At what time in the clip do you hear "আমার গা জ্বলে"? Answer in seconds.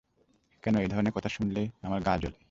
1.81-2.37